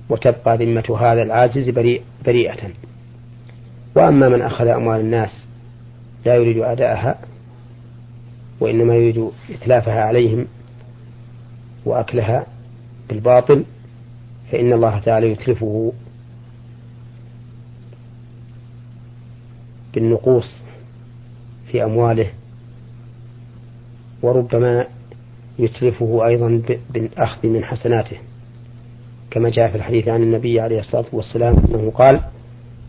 وتبقى 0.08 0.56
ذمة 0.56 0.98
هذا 1.00 1.22
العاجز 1.22 1.68
بريء 1.68 2.02
بريئة. 2.26 2.70
وأما 3.94 4.28
من 4.28 4.42
أخذ 4.42 4.66
أموال 4.66 5.00
الناس 5.00 5.44
لا 6.26 6.34
يريد 6.34 6.58
أداءها 6.58 7.18
وإنما 8.60 8.94
يريد 8.94 9.30
إتلافها 9.50 10.02
عليهم 10.02 10.46
وأكلها 11.84 12.46
بالباطل 13.08 13.64
فإن 14.52 14.72
الله 14.72 14.98
تعالى 14.98 15.30
يتلفه 15.30 15.92
بالنقوص 19.94 20.62
في 21.66 21.84
أمواله 21.84 22.26
وربما 24.22 24.86
يتلفه 25.58 26.26
أيضا 26.26 26.62
بالأخذ 26.90 27.48
من 27.48 27.64
حسناته. 27.64 28.16
كما 29.30 29.50
جاء 29.50 29.70
في 29.70 29.76
الحديث 29.76 30.08
عن 30.08 30.22
النبي 30.22 30.60
عليه 30.60 30.80
الصلاة 30.80 31.04
والسلام 31.12 31.56
أنه 31.56 31.90
قال 31.90 32.20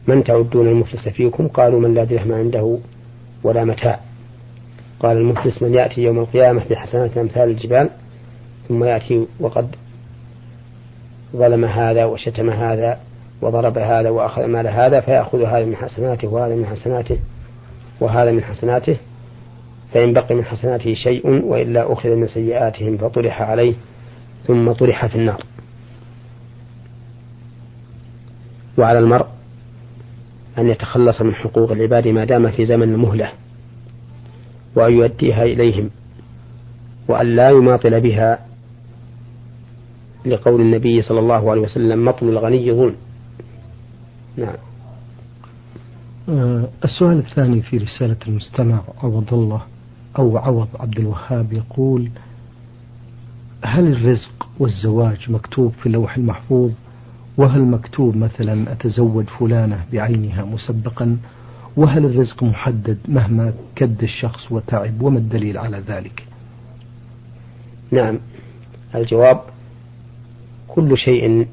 من 0.07 0.23
تعدون 0.23 0.67
المفلس 0.67 1.07
فيكم؟ 1.07 1.47
قالوا 1.47 1.79
من 1.79 1.93
لا 1.93 2.03
درهم 2.03 2.31
عنده 2.31 2.77
ولا 3.43 3.63
متاع. 3.63 3.99
قال 4.99 5.17
المفلس 5.17 5.61
من 5.61 5.73
يأتي 5.73 6.01
يوم 6.01 6.19
القيامة 6.19 6.63
بحسنات 6.69 7.17
أمثال 7.17 7.49
الجبال 7.49 7.89
ثم 8.67 8.83
يأتي 8.83 9.25
وقد 9.39 9.75
ظلم 11.35 11.65
هذا 11.65 12.05
وشتم 12.05 12.49
هذا 12.49 12.99
وضرب 13.41 13.77
هذا 13.77 14.10
وأخذ 14.10 14.46
مال 14.46 14.67
هذا 14.67 15.00
فيأخذ 15.00 15.43
هذا 15.43 15.65
من 15.65 15.75
حسناته 15.75 16.27
وهذا 16.27 16.55
من 16.55 16.65
حسناته 16.65 17.17
وهذا 18.01 18.31
من 18.31 18.43
حسناته 18.43 18.98
فإن 19.93 20.13
بقي 20.13 20.36
من 20.36 20.46
حسناته 20.46 20.93
شيء 20.93 21.27
وإلا 21.46 21.93
أخذ 21.93 22.15
من 22.15 22.27
سيئاتهم 22.27 22.98
فطرح 22.98 23.41
عليه 23.41 23.74
ثم 24.48 24.72
طرح 24.72 25.05
في 25.05 25.15
النار. 25.15 25.43
وعلى 28.77 29.00
المرء 29.00 29.25
أن 30.58 30.67
يتخلص 30.67 31.22
من 31.22 31.36
حقوق 31.36 31.72
العباد 31.72 32.08
ما 32.08 32.25
دام 32.25 32.51
في 32.51 32.65
زمن 32.65 32.93
المهلة 32.93 33.31
وأن 34.75 34.93
يؤديها 34.93 35.43
إليهم 35.43 35.89
وأن 37.08 37.36
لا 37.36 37.50
يماطل 37.50 38.01
بها 38.01 38.39
لقول 40.25 40.62
النبي 40.62 41.01
صلى 41.01 41.19
الله 41.19 41.51
عليه 41.51 41.62
وسلم 41.62 42.05
مطل 42.05 42.29
الغني 42.29 42.72
ظلم 42.72 42.96
نعم. 44.38 44.55
آه، 46.29 46.69
السؤال 46.83 47.17
الثاني 47.17 47.62
في 47.62 47.77
رسالة 47.77 48.17
المستمع 48.27 48.81
عوض 49.03 49.33
الله 49.33 49.62
أو 50.17 50.38
عوض 50.38 50.67
عبد 50.79 51.00
الوهاب 51.00 51.53
يقول 51.53 52.09
هل 53.63 53.88
الرزق 53.88 54.48
والزواج 54.59 55.31
مكتوب 55.31 55.71
في 55.71 55.86
اللوح 55.86 56.17
المحفوظ؟ 56.17 56.71
وهل 57.38 57.62
مكتوب 57.62 58.15
مثلا 58.15 58.71
أتزوج 58.71 59.25
فلانة 59.25 59.86
بعينها 59.93 60.45
مسبقا؟ 60.45 61.17
وهل 61.77 62.05
الرزق 62.05 62.43
محدد 62.43 62.98
مهما 63.07 63.53
كد 63.75 64.03
الشخص 64.03 64.51
وتعب 64.51 65.01
وما 65.01 65.19
الدليل 65.19 65.57
على 65.57 65.83
ذلك؟ 65.88 66.25
نعم. 67.91 68.19
الجواب 68.95 69.41
كل 70.67 70.98
شيء 70.98 71.48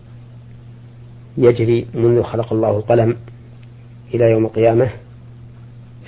يجري 1.38 1.86
منذ 1.94 2.22
خلق 2.22 2.52
الله 2.52 2.76
القلم 2.76 3.16
إلى 4.14 4.30
يوم 4.30 4.44
القيامة 4.44 4.90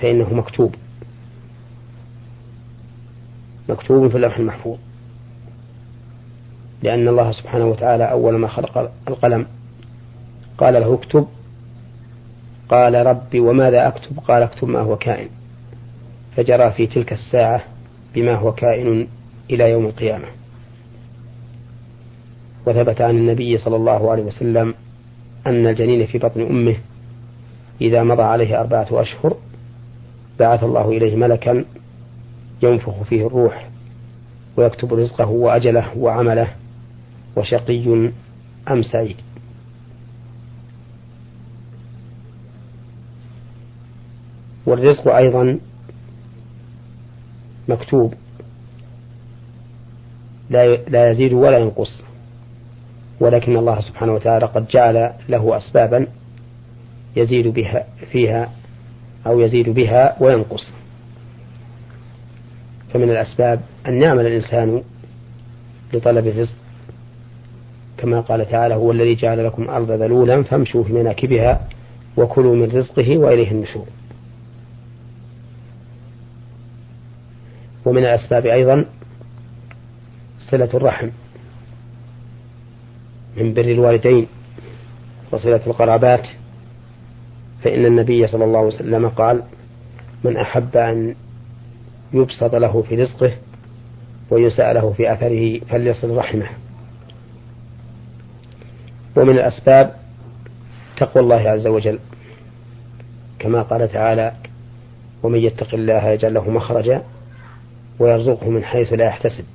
فإنه 0.01 0.33
مكتوب. 0.33 0.75
مكتوب 3.69 4.07
في 4.07 4.15
اللوح 4.15 4.37
المحفوظ. 4.37 4.77
لأن 6.83 7.07
الله 7.07 7.31
سبحانه 7.31 7.65
وتعالى 7.65 8.11
أول 8.11 8.35
ما 8.35 8.47
خلق 8.47 8.91
القلم. 9.07 9.45
قال 10.57 10.73
له 10.73 10.93
اكتب. 10.93 11.27
قال 12.69 13.05
ربي 13.05 13.39
وماذا 13.39 13.87
أكتب؟ 13.87 14.19
قال 14.19 14.43
اكتب 14.43 14.67
ما 14.67 14.79
هو 14.79 14.95
كائن. 14.95 15.29
فجرى 16.35 16.71
في 16.71 16.87
تلك 16.87 17.13
الساعة 17.13 17.61
بما 18.15 18.35
هو 18.35 18.51
كائن 18.51 19.07
إلى 19.49 19.71
يوم 19.71 19.85
القيامة. 19.85 20.25
وثبت 22.65 23.01
عن 23.01 23.17
النبي 23.17 23.57
صلى 23.57 23.75
الله 23.75 24.11
عليه 24.11 24.23
وسلم 24.23 24.73
أن 25.47 25.67
الجنين 25.67 26.05
في 26.05 26.17
بطن 26.17 26.41
أمه 26.41 26.75
إذا 27.81 28.03
مضى 28.03 28.23
عليه 28.23 28.59
أربعة 28.59 28.87
أشهر 28.91 29.37
بعث 30.39 30.63
الله 30.63 30.89
إليه 30.89 31.15
ملكا 31.15 31.65
ينفخ 32.63 33.03
فيه 33.03 33.27
الروح 33.27 33.69
ويكتب 34.57 34.93
رزقه 34.93 35.29
وأجله 35.29 35.97
وعمله 35.97 36.47
وشقي 37.35 38.11
أم 38.71 38.83
سعيد. 38.83 39.15
والرزق 44.65 45.07
أيضا 45.07 45.59
مكتوب. 47.69 48.13
لا 50.49 51.11
يزيد 51.11 51.33
ولا 51.33 51.57
ينقص. 51.57 52.03
ولكن 53.19 53.57
الله 53.57 53.81
سبحانه 53.81 54.13
وتعالى 54.13 54.45
قد 54.45 54.67
جعل 54.67 55.13
له 55.29 55.57
أسبابا 55.57 56.07
يزيد 57.15 57.47
بها 57.47 57.87
فيها 58.11 58.51
أو 59.27 59.39
يزيد 59.39 59.69
بها 59.69 60.15
وينقص. 60.19 60.73
فمن 62.93 63.09
الأسباب 63.09 63.61
أن 63.87 64.01
يعمل 64.01 64.27
الإنسان 64.27 64.83
لطلب 65.93 66.27
الرزق 66.27 66.55
كما 67.97 68.21
قال 68.21 68.49
تعالى 68.49 68.75
هو 68.75 68.91
الذي 68.91 69.15
جعل 69.15 69.45
لكم 69.45 69.63
الأرض 69.63 69.91
ذلولا 69.91 70.43
فامشوا 70.43 70.83
في 70.83 70.93
مناكبها 70.93 71.67
وكلوا 72.17 72.55
من 72.55 72.71
رزقه 72.71 73.17
وإليه 73.17 73.51
النشور. 73.51 73.85
ومن 77.85 78.03
الأسباب 78.03 78.45
أيضا 78.45 78.85
صلة 80.37 80.69
الرحم. 80.73 81.09
من 83.39 83.53
بر 83.53 83.61
الوالدين 83.61 84.27
وصلة 85.31 85.61
القرابات 85.67 86.27
فإن 87.63 87.85
النبي 87.85 88.27
صلى 88.27 88.45
الله 88.45 88.59
عليه 88.59 88.67
وسلم 88.67 89.09
قال 89.09 89.43
من 90.23 90.37
أحب 90.37 90.77
أن 90.77 91.15
يبسط 92.13 92.55
له 92.55 92.81
في 92.81 92.95
رزقه 92.95 93.31
ويسأ 94.31 94.73
له 94.73 94.93
في 94.93 95.13
أثره 95.13 95.59
فليصل 95.59 96.15
رحمه. 96.15 96.47
ومن 99.15 99.29
الأسباب 99.29 99.95
تقوى 100.97 101.23
الله 101.23 101.49
عز 101.49 101.67
وجل 101.67 101.99
كما 103.39 103.61
قال 103.61 103.89
تعالى 103.91 104.33
ومن 105.23 105.39
يتق 105.39 105.73
الله 105.73 106.07
يجعل 106.07 106.33
له 106.33 106.49
مخرجا 106.49 107.01
ويرزقه 107.99 108.49
من 108.49 108.63
حيث 108.63 108.93
لا 108.93 109.05
يحتسب. 109.05 109.45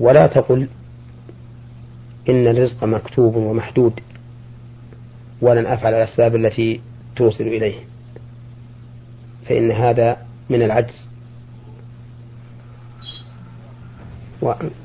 ولا 0.00 0.26
تقل 0.26 0.68
إن 2.28 2.46
الرزق 2.46 2.84
مكتوب 2.84 3.36
ومحدود 3.36 3.92
ولن 5.40 5.66
أفعل 5.66 5.94
الأسباب 5.94 6.36
التي 6.36 6.80
توصل 7.16 7.44
إليه 7.44 7.74
فإن 9.48 9.70
هذا 9.70 10.16
من 10.50 10.62
العجز. 10.62 11.08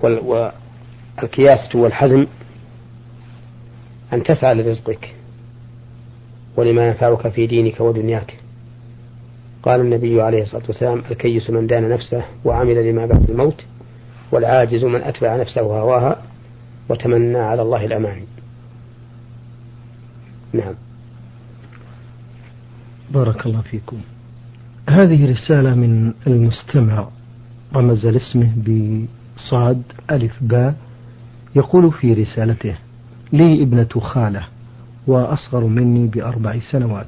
والكياسة 0.03 1.79
والحزم 1.79 2.25
أن 4.13 4.23
تسعى 4.23 4.53
لرزقك 4.53 5.15
ولما 6.57 6.87
ينفعك 6.87 7.27
في 7.27 7.47
دينك 7.47 7.81
ودنياك. 7.81 8.37
قال 9.63 9.81
النبي 9.81 10.21
عليه 10.21 10.41
الصلاة 10.41 10.63
والسلام 10.67 11.03
الكيس 11.11 11.49
من 11.49 11.67
دان 11.67 11.89
نفسه 11.89 12.25
وعمل 12.45 12.89
لما 12.89 13.05
بعد 13.05 13.29
الموت 13.29 13.65
والعاجز 14.31 14.83
من 14.85 15.01
أتبع 15.01 15.35
نفسه 15.35 15.61
هواها 15.61 16.21
وتمنى 16.89 17.37
على 17.37 17.61
الله 17.61 17.85
الأمان. 17.85 18.21
نعم. 20.53 20.73
بارك 23.13 23.45
الله 23.45 23.61
فيكم. 23.61 23.97
هذه 24.89 25.31
رسالة 25.31 25.75
من 25.75 26.13
المستمع 26.27 27.07
رمز 27.75 28.05
لاسمه 28.05 28.51
بصاد 28.57 29.83
ألف 30.11 30.33
باء 30.41 30.75
يقول 31.55 31.91
في 31.91 32.13
رسالته 32.13 32.75
لي 33.33 33.63
ابنة 33.63 33.89
خالة 33.99 34.47
وأصغر 35.07 35.63
مني 35.63 36.07
بأربع 36.07 36.59
سنوات. 36.71 37.07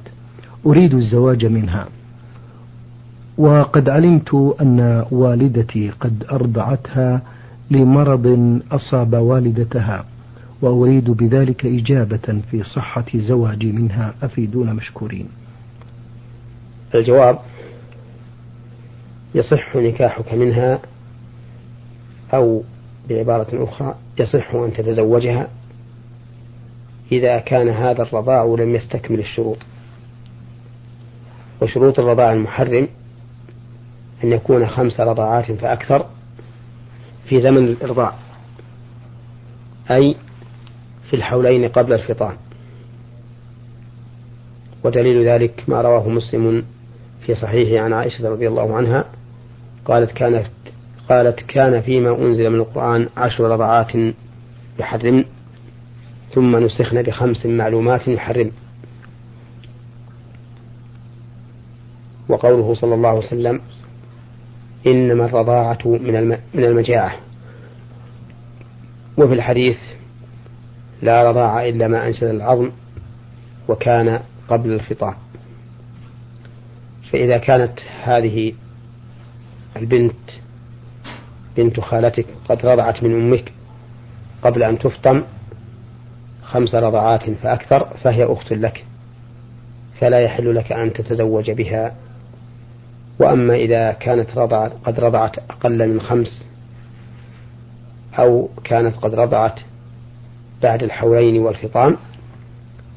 أريد 0.66 0.94
الزواج 0.94 1.46
منها. 1.46 1.88
وقد 3.38 3.88
علمت 3.88 4.34
أن 4.60 5.04
والدتي 5.10 5.90
قد 5.90 6.24
أرضعتها 6.32 7.22
لمرض 7.70 8.60
أصاب 8.72 9.14
والدتها 9.14 10.04
وأريد 10.62 11.10
بذلك 11.10 11.66
إجابة 11.66 12.40
في 12.50 12.62
صحة 12.62 13.04
زواجي 13.14 13.72
منها 13.72 14.14
أفيدون 14.22 14.74
مشكورين. 14.74 15.28
الجواب 16.94 17.38
يصح 19.34 19.76
نكاحك 19.76 20.34
منها 20.34 20.78
أو 22.34 22.62
بعبارة 23.08 23.64
أخرى 23.64 23.94
يصح 24.18 24.54
أن 24.54 24.72
تتزوجها 24.72 25.48
إذا 27.12 27.38
كان 27.38 27.68
هذا 27.68 28.02
الرضاع 28.02 28.44
لم 28.44 28.74
يستكمل 28.74 29.18
الشروط. 29.18 29.58
وشروط 31.62 32.00
الرضاع 32.00 32.32
المحرم 32.32 32.88
أن 34.24 34.32
يكون 34.32 34.66
خمس 34.66 35.00
رضاعات 35.00 35.52
فأكثر 35.52 36.06
في 37.28 37.40
زمن 37.40 37.64
الإرضاع. 37.64 38.12
أي 39.90 40.16
في 41.10 41.16
الحولين 41.16 41.68
قبل 41.68 41.92
الفطام. 41.92 42.36
ودليل 44.84 45.28
ذلك 45.28 45.64
ما 45.68 45.82
رواه 45.82 46.08
مسلم 46.08 46.64
في 47.26 47.34
صحيحه 47.34 47.84
عن 47.84 47.92
عائشة 47.92 48.28
رضي 48.28 48.48
الله 48.48 48.76
عنها 48.76 49.04
قالت 49.84 50.10
كانت 50.10 50.46
قالت 51.08 51.40
كان 51.40 51.80
فيما 51.80 52.18
أنزل 52.18 52.50
من 52.50 52.60
القرآن 52.60 53.08
عشر 53.16 53.44
رضعات 53.44 53.92
يحرم 54.78 55.24
ثم 56.34 56.56
نسخن 56.56 57.02
بخمس 57.02 57.46
معلومات 57.46 58.08
يحرم. 58.08 58.50
وقوله 62.28 62.74
صلى 62.74 62.94
الله 62.94 63.08
عليه 63.08 63.18
وسلم 63.18 63.60
إنما 64.86 65.24
الرضاعة 65.24 65.78
من 65.84 66.28
من 66.54 66.64
المجاعة. 66.64 67.16
وفي 69.16 69.34
الحديث 69.34 69.76
لا 71.02 71.30
رضاع 71.30 71.68
إلا 71.68 71.88
ما 71.88 72.06
أنشد 72.06 72.24
العظم 72.24 72.70
وكان 73.68 74.20
قبل 74.48 74.72
الفطام 74.72 75.14
فإذا 77.12 77.38
كانت 77.38 77.80
هذه 78.02 78.52
البنت 79.76 80.14
بنت 81.56 81.80
خالتك 81.80 82.26
قد 82.48 82.66
رضعت 82.66 83.02
من 83.02 83.12
أمك 83.14 83.52
قبل 84.42 84.62
أن 84.62 84.78
تفطم 84.78 85.22
خمس 86.42 86.74
رضعات 86.74 87.30
فأكثر 87.30 87.96
فهي 88.04 88.24
أخت 88.24 88.52
لك 88.52 88.84
فلا 90.00 90.20
يحل 90.20 90.54
لك 90.54 90.72
أن 90.72 90.92
تتزوج 90.92 91.50
بها 91.50 91.94
وأما 93.18 93.54
إذا 93.54 93.92
كانت 93.92 94.38
رضعت 94.38 94.72
قد 94.84 95.00
رضعت 95.00 95.38
أقل 95.38 95.88
من 95.88 96.00
خمس 96.00 96.44
أو 98.18 98.48
كانت 98.64 98.96
قد 98.96 99.14
رضعت 99.14 99.60
بعد 100.62 100.82
الحولين 100.82 101.42
والفطام 101.42 101.96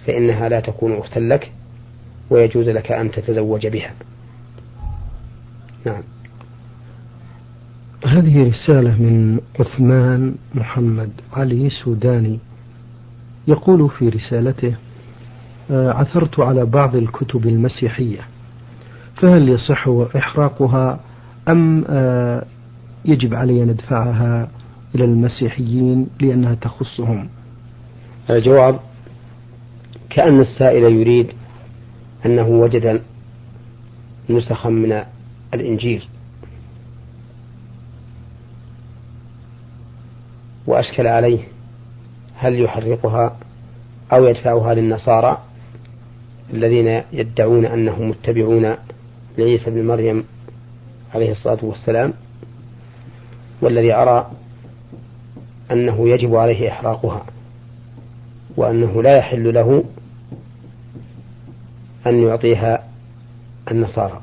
فإنها 0.05 0.49
لا 0.49 0.59
تكون 0.59 0.97
أختا 0.97 1.19
لك 1.19 1.51
ويجوز 2.29 2.69
لك 2.69 2.91
أن 2.91 3.11
تتزوج 3.11 3.67
بها. 3.67 3.93
نعم. 5.85 6.03
هذه 8.05 8.47
رسالة 8.47 9.01
من 9.01 9.39
عثمان 9.59 10.35
محمد 10.55 11.09
علي 11.33 11.69
سوداني. 11.69 12.39
يقول 13.47 13.89
في 13.89 14.09
رسالته 14.09 14.75
آه، 15.71 15.91
عثرت 15.91 16.39
على 16.39 16.65
بعض 16.65 16.95
الكتب 16.95 17.47
المسيحية. 17.47 18.21
فهل 19.17 19.49
يصح 19.49 19.87
إحراقها 20.17 20.99
أم 21.47 21.85
آه، 21.89 22.45
يجب 23.05 23.33
علي 23.33 23.63
أن 23.63 23.69
أدفعها 23.69 24.49
إلى 24.95 25.05
المسيحيين 25.05 26.07
لأنها 26.19 26.55
تخصهم؟ 26.55 27.29
الجواب 28.29 28.79
كأن 30.09 30.39
السائل 30.39 30.83
يريد 30.83 31.27
أنه 32.25 32.47
وجد 32.47 33.01
نسخا 34.29 34.69
من 34.69 35.03
الإنجيل. 35.53 36.03
وأشكل 40.67 41.07
عليه 41.07 41.39
هل 42.35 42.61
يحرقها 42.61 43.37
أو 44.13 44.25
يدفعها 44.25 44.73
للنصارى 44.73 45.37
الذين 46.53 47.01
يدعون 47.13 47.65
أنهم 47.65 48.09
متبعون 48.09 48.75
لعيسى 49.37 49.71
بن 49.71 49.87
مريم 49.87 50.23
عليه 51.13 51.31
الصلاة 51.31 51.57
والسلام 51.61 52.13
والذي 53.61 53.93
أرى 53.93 54.31
أنه 55.71 56.09
يجب 56.09 56.35
عليه 56.35 56.69
إحراقها 56.69 57.25
وأنه 58.57 59.03
لا 59.03 59.17
يحل 59.17 59.53
له 59.53 59.83
أن 62.07 62.23
يعطيها 62.23 62.87
النصارى. 63.71 64.21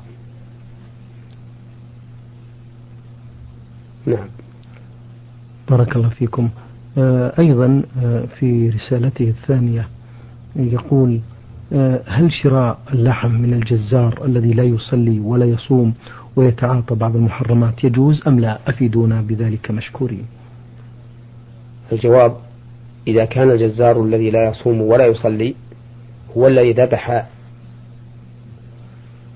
نعم. 4.05 4.27
بارك 5.69 5.95
الله 5.95 6.09
فيكم. 6.09 6.49
آه، 6.97 7.33
أيضا 7.39 7.83
آه، 8.03 8.25
في 8.25 8.69
رسالته 8.69 9.29
الثانية 9.29 9.87
يقول 10.55 11.19
هل 12.05 12.31
شراء 12.31 12.79
اللحم 12.93 13.31
من 13.31 13.53
الجزار 13.53 14.25
الذي 14.25 14.53
لا 14.53 14.63
يصلي 14.63 15.19
ولا 15.19 15.45
يصوم 15.45 15.93
ويتعاطى 16.35 16.95
بعض 16.95 17.15
المحرمات 17.15 17.83
يجوز 17.83 18.27
أم 18.27 18.39
لا؟ 18.39 18.59
أفيدونا 18.67 19.21
بذلك 19.21 19.71
مشكورين. 19.71 20.25
الجواب 21.91 22.37
إذا 23.07 23.25
كان 23.25 23.51
الجزار 23.51 24.03
الذي 24.03 24.31
لا 24.31 24.49
يصوم 24.49 24.81
ولا 24.81 25.05
يصلي 25.05 25.55
هو 26.37 26.47
الذي 26.47 26.71
ذبح 26.71 27.25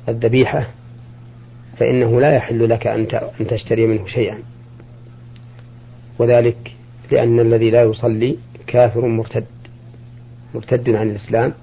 الذبيحة 0.09 0.67
فإنه 1.77 2.21
لا 2.21 2.35
يحل 2.35 2.69
لك 2.69 2.87
أن 2.87 3.07
تشتري 3.47 3.87
منه 3.87 4.07
شيئا. 4.07 4.37
وذلك 6.19 6.75
لأن 7.11 7.39
الذي 7.39 7.71
لا 7.71 7.83
يصلي 7.83 8.37
كافر 8.67 9.07
مرتد 9.07 9.45
مرتد 10.55 10.89
عن 10.89 11.09
الإسلام. 11.09 11.53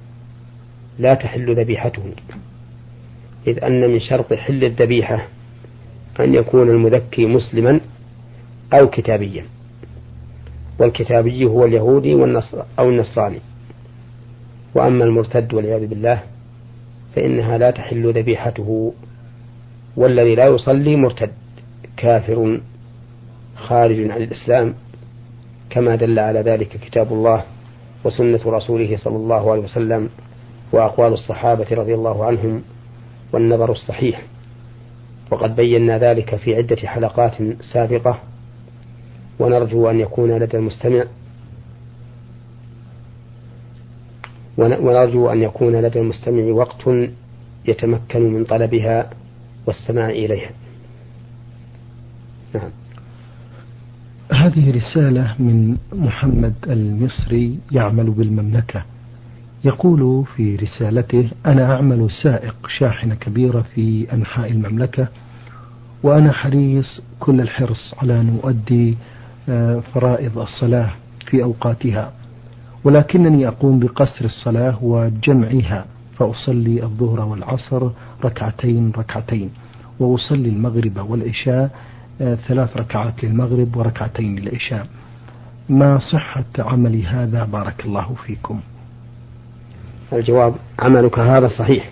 لا 0.98 1.14
تحل 1.14 1.60
ذبيحته. 1.60 2.02
إذ 3.46 3.64
أن 3.64 3.90
من 3.90 4.00
شرط 4.00 4.32
حل 4.32 4.64
الذبيحة 4.64 5.26
أن 6.20 6.34
يكون 6.34 6.70
المذكي 6.70 7.26
مسلما 7.26 7.80
أو 8.72 8.90
كتابيا. 8.90 9.44
والكتابي 10.78 11.44
هو 11.44 11.64
اليهودي 11.64 12.14
والنصر 12.14 12.62
أو 12.78 12.88
النصراني. 12.88 13.38
وأما 14.74 15.04
المرتد 15.04 15.54
والعياذ 15.54 15.86
بالله 15.86 16.22
فإنها 17.16 17.58
لا 17.58 17.70
تحل 17.70 18.12
ذبيحته. 18.12 18.92
والذي 19.96 20.34
لا 20.34 20.46
يصلي 20.46 20.96
مرتد 20.96 21.30
كافر 21.96 22.60
خارج 23.56 24.10
عن 24.10 24.22
الإسلام 24.22 24.74
كما 25.70 25.96
دل 25.96 26.18
على 26.18 26.40
ذلك 26.40 26.68
كتاب 26.68 27.12
الله 27.12 27.44
وسنة 28.04 28.40
رسوله 28.46 28.96
صلى 28.96 29.16
الله 29.16 29.52
عليه 29.52 29.62
وسلم. 29.62 30.08
وأقوال 30.72 31.12
الصحابة 31.12 31.66
رضي 31.72 31.94
الله 31.94 32.24
عنهم 32.24 32.62
والنظر 33.32 33.72
الصحيح. 33.72 34.22
وقد 35.30 35.56
بينا 35.56 35.98
ذلك 35.98 36.36
في 36.36 36.56
عدة 36.56 36.76
حلقات 36.76 37.32
سابقة 37.72 38.20
ونرجو 39.38 39.90
أن 39.90 40.00
يكون 40.00 40.30
لدى 40.30 40.56
المستمع 40.56 41.04
ونرجو 44.58 45.28
أن 45.32 45.42
يكون 45.42 45.76
لدى 45.76 45.98
المستمع 45.98 46.44
وقت 46.44 46.88
يتمكن 47.68 48.32
من 48.32 48.44
طلبها 48.44 49.10
والسماع 49.66 50.10
إليها. 50.10 50.50
نعم. 52.54 52.70
هذه 54.32 54.70
رسالة 54.76 55.34
من 55.38 55.76
محمد 55.92 56.54
المصري 56.66 57.58
يعمل 57.72 58.10
بالمملكة. 58.10 58.84
يقول 59.66 60.24
في 60.36 60.56
رسالته 60.56 61.28
أنا 61.46 61.74
أعمل 61.74 62.10
سائق 62.22 62.54
شاحنة 62.78 63.14
كبيرة 63.14 63.64
في 63.74 64.12
أنحاء 64.12 64.50
المملكة 64.52 65.08
وأنا 66.02 66.32
حريص 66.32 67.00
كل 67.20 67.40
الحرص 67.40 67.94
على 67.98 68.20
أن 68.20 68.38
أؤدي 68.44 68.96
آه، 69.48 69.82
فرائض 69.94 70.38
الصلاة 70.38 70.90
في 71.26 71.42
أوقاتها 71.42 72.12
ولكنني 72.84 73.48
أقوم 73.48 73.78
بقصر 73.78 74.24
الصلاة 74.24 74.78
وجمعها 74.82 75.84
فأصلي 76.18 76.82
الظهر 76.82 77.20
والعصر 77.20 77.90
ركعتين 78.24 78.92
ركعتين 78.98 79.50
وأصلي 80.00 80.48
المغرب 80.48 81.10
والعشاء 81.10 81.70
آه، 82.20 82.34
ثلاث 82.34 82.76
ركعات 82.76 83.24
للمغرب 83.24 83.76
وركعتين 83.76 84.38
للعشاء. 84.38 84.86
ما 85.68 85.98
صحة 85.98 86.44
عملي 86.58 87.06
هذا؟ 87.06 87.44
بارك 87.44 87.84
الله 87.86 88.14
فيكم. 88.26 88.60
الجواب 90.12 90.54
عملك 90.78 91.18
هذا 91.18 91.48
صحيح. 91.48 91.90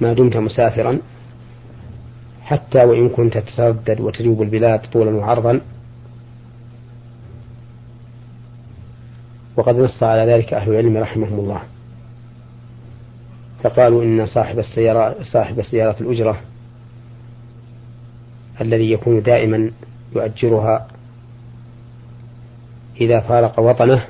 ما 0.00 0.12
دمت 0.12 0.36
مسافرا 0.36 0.98
حتى 2.42 2.84
وإن 2.84 3.08
كنت 3.08 3.38
تتردد 3.38 4.00
وتجوب 4.00 4.42
البلاد 4.42 4.80
طولا 4.92 5.10
وعرضا. 5.10 5.60
وقد 9.56 9.76
نص 9.76 10.02
على 10.02 10.32
ذلك 10.32 10.54
أهل 10.54 10.70
العلم 10.70 10.96
رحمهم 10.96 11.40
الله. 11.40 11.62
فقالوا 13.62 14.02
إن 14.02 14.26
صاحب 14.26 14.58
السيارة 14.58 15.22
صاحب 15.22 15.58
السيارة 15.58 15.96
الأجرة 16.00 16.40
الذي 18.60 18.92
يكون 18.92 19.22
دائما 19.22 19.70
يؤجرها 20.16 20.88
إذا 23.00 23.20
فارق 23.20 23.60
وطنه 23.60 24.06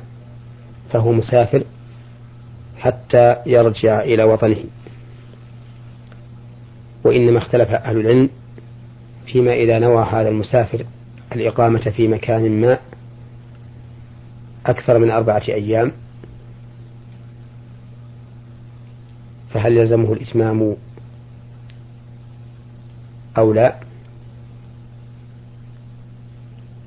فهو 0.92 1.12
مسافر. 1.12 1.64
حتى 2.82 3.36
يرجع 3.46 4.00
إلى 4.00 4.24
وطنه. 4.24 4.64
وإنما 7.04 7.38
اختلف 7.38 7.70
أهل 7.70 8.00
العلم 8.00 8.28
فيما 9.26 9.52
إذا 9.54 9.78
نوى 9.78 10.04
هذا 10.04 10.28
المسافر 10.28 10.84
الإقامة 11.32 11.90
في 11.96 12.08
مكان 12.08 12.60
ما 12.60 12.78
أكثر 14.66 14.98
من 14.98 15.10
أربعة 15.10 15.42
أيام 15.48 15.92
فهل 19.50 19.76
يلزمه 19.76 20.12
الإتمام 20.12 20.76
أو 23.38 23.52
لا؟ 23.52 23.76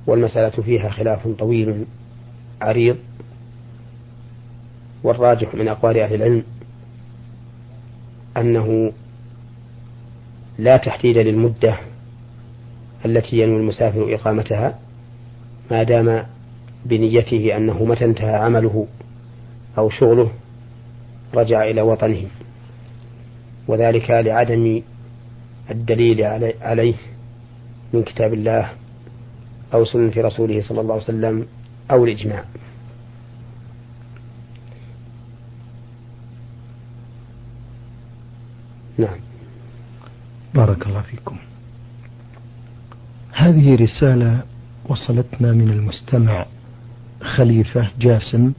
والمسألة 0.08 0.64
فيها 0.64 0.90
خلاف 0.90 1.28
طويل 1.28 1.86
عريض. 2.62 2.98
والراجح 5.06 5.56
من 5.56 5.68
أقوال 5.68 5.98
أهل 5.98 6.16
العلم 6.16 6.44
أنه 8.38 8.92
لا 10.60 10.78
تحديد 10.78 11.18
للمدة 11.18 11.78
التي 13.06 13.40
ينوي 13.40 13.60
المسافر 13.60 14.16
إقامتها 14.16 14.80
ما 15.72 15.84
دام 15.84 16.26
بنيته 16.86 17.58
أنه 17.58 17.86
متى 17.86 18.06
انتهى 18.06 18.36
عمله 18.36 18.88
أو 19.78 19.90
شغله 19.90 20.32
رجع 21.34 21.64
إلى 21.64 21.82
وطنه. 21.82 22.24
وذلك 23.68 24.10
لعدم 24.12 24.82
الدليل 25.72 26.24
عليه 26.62 26.96
من 27.94 28.04
كتاب 28.04 28.34
الله 28.34 28.70
أو 29.74 29.86
سنة 29.86 30.14
رسوله 30.18 30.62
صلى 30.62 30.82
الله 30.82 30.94
عليه 30.94 31.04
وسلم 31.04 31.48
أو 31.92 32.06
الإجماع. 32.06 32.44
نعم. 38.98 39.18
بارك 40.54 40.88
الله 40.88 41.02
فيكم. 41.02 41.36
هذه 43.34 43.76
رسالة 43.76 44.44
وصلتنا 44.90 45.52
من 45.52 45.70
المستمع 45.72 46.46
خليفة 47.22 47.88
جاسم 48.00 48.52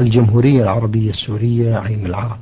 الجمهورية 0.00 0.62
العربية 0.62 1.10
السورية 1.10 1.76
عين 1.76 2.06
العرب. 2.06 2.38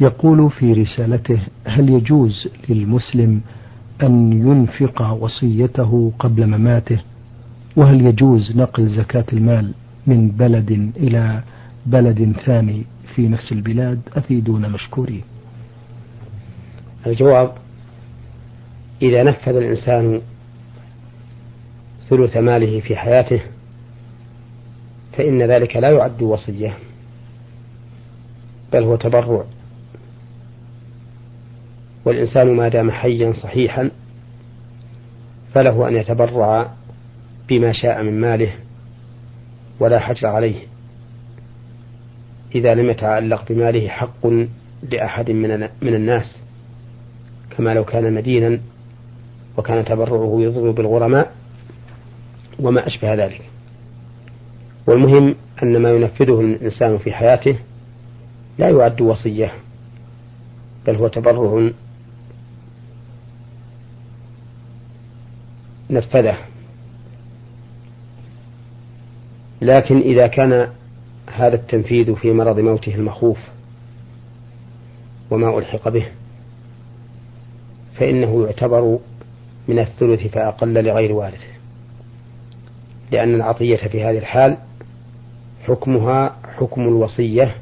يقول 0.00 0.50
في 0.50 0.72
رسالته 0.72 1.40
هل 1.64 1.88
يجوز 1.90 2.48
للمسلم 2.68 3.40
أن 4.02 4.32
ينفق 4.32 5.12
وصيته 5.12 6.12
قبل 6.18 6.46
مماته؟ 6.46 7.00
وهل 7.76 8.06
يجوز 8.06 8.56
نقل 8.56 8.88
زكاة 8.88 9.24
المال 9.32 9.72
من 10.06 10.28
بلد 10.28 10.92
إلى 10.96 11.42
بلد 11.86 12.32
ثاني 12.44 12.84
في 13.14 13.28
نفس 13.28 13.52
البلاد؟ 13.52 14.00
أفيدون 14.16 14.70
مشكورين. 14.70 15.22
الجواب 17.06 17.52
إذا 19.02 19.22
نفذ 19.22 19.56
الإنسان 19.56 20.20
ثلث 22.10 22.36
ماله 22.36 22.80
في 22.80 22.96
حياته 22.96 23.40
فإن 25.12 25.42
ذلك 25.42 25.76
لا 25.76 25.90
يعد 25.90 26.22
وصية 26.22 26.78
بل 28.72 28.82
هو 28.82 28.96
تبرع. 28.96 29.44
والإنسان 32.04 32.56
ما 32.56 32.68
دام 32.68 32.90
حيا 32.90 33.32
صحيحا 33.32 33.90
فله 35.54 35.88
أن 35.88 35.96
يتبرع 35.96 36.70
بما 37.48 37.72
شاء 37.72 38.02
من 38.02 38.20
ماله 38.20 38.52
ولا 39.80 39.98
حجر 39.98 40.26
عليه. 40.26 40.66
إذا 42.54 42.74
لم 42.74 42.90
يتعلق 42.90 43.52
بماله 43.52 43.88
حق 43.88 44.26
لأحد 44.82 45.30
من 45.82 45.94
الناس 45.94 46.41
كما 47.56 47.74
لو 47.74 47.84
كان 47.84 48.14
مدينا 48.14 48.60
وكان 49.56 49.84
تبرعه 49.84 50.36
يضر 50.40 50.70
بالغرماء 50.70 51.32
وما 52.58 52.86
أشبه 52.86 53.14
ذلك. 53.14 53.42
والمهم 54.86 55.34
أن 55.62 55.76
ما 55.82 55.90
ينفذه 55.90 56.40
الإنسان 56.40 56.98
في 56.98 57.12
حياته 57.12 57.58
لا 58.58 58.70
يعد 58.70 59.00
وصية 59.00 59.52
بل 60.86 60.96
هو 60.96 61.08
تبرع 61.08 61.70
نفذه. 65.90 66.38
لكن 69.62 69.98
إذا 69.98 70.26
كان 70.26 70.68
هذا 71.26 71.54
التنفيذ 71.54 72.14
في 72.14 72.32
مرض 72.32 72.60
موته 72.60 72.94
المخوف 72.94 73.38
وما 75.30 75.58
ألحق 75.58 75.88
به 75.88 76.06
فإنه 77.98 78.44
يعتبر 78.44 78.98
من 79.68 79.78
الثلث 79.78 80.26
فأقل 80.26 80.84
لغير 80.84 81.12
وارثه 81.12 81.52
لأن 83.12 83.34
العطية 83.34 83.76
في 83.76 84.04
هذه 84.04 84.18
الحال 84.18 84.56
حكمها 85.66 86.36
حكم 86.56 86.82
الوصية 86.82 87.56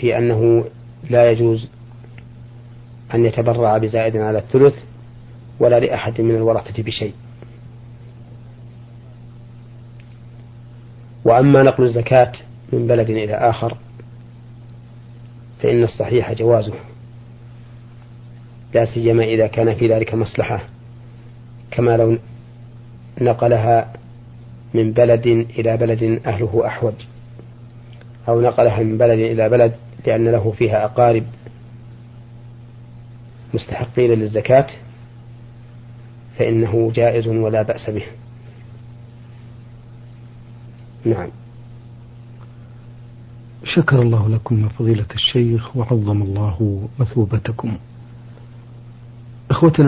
في 0.00 0.18
أنه 0.18 0.64
لا 1.10 1.30
يجوز 1.30 1.68
أن 3.14 3.24
يتبرع 3.26 3.78
بزائد 3.78 4.16
على 4.16 4.38
الثلث 4.38 4.74
ولا 5.60 5.80
لأحد 5.80 6.20
من 6.20 6.34
الورثة 6.34 6.82
بشيء. 6.82 7.14
وأما 11.24 11.62
نقل 11.62 11.84
الزكاة 11.84 12.32
من 12.72 12.86
بلد 12.86 13.10
إلى 13.10 13.34
آخر 13.34 13.76
فإن 15.62 15.82
الصحيح 15.82 16.32
جوازه. 16.32 16.74
لا 18.74 18.84
سيما 18.84 19.24
إذا 19.24 19.46
كان 19.46 19.74
في 19.74 19.88
ذلك 19.88 20.14
مصلحة 20.14 20.64
كما 21.70 21.96
لو 21.96 22.18
نقلها 23.20 23.92
من 24.74 24.92
بلد 24.92 25.26
إلى 25.26 25.76
بلد 25.76 26.20
أهله 26.26 26.66
أحوج 26.66 26.94
أو 28.28 28.40
نقلها 28.40 28.82
من 28.82 28.98
بلد 28.98 29.18
إلى 29.18 29.48
بلد 29.48 29.74
لأن 30.06 30.28
له 30.28 30.52
فيها 30.52 30.84
أقارب 30.84 31.24
مستحقين 33.54 34.10
للزكاة 34.10 34.66
فإنه 36.38 36.92
جائز 36.94 37.28
ولا 37.28 37.62
بأس 37.62 37.90
به. 37.90 38.04
نعم. 41.04 41.28
شكر 43.64 44.02
الله 44.02 44.28
لكم 44.28 44.62
يا 44.62 44.68
فضيلة 44.68 45.06
الشيخ 45.14 45.76
وعظم 45.76 46.22
الله 46.22 46.88
مثوبتكم. 46.98 47.78
ajuste 49.66 49.87